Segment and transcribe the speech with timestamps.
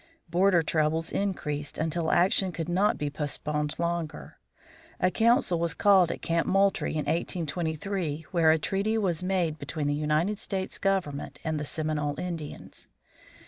[0.27, 4.39] Border troubles increased until action could not be postponed longer.
[4.99, 9.85] A council was called at Camp Moultrie in 1823, where a treaty was made between
[9.85, 12.87] the United States government and the Seminole Indians.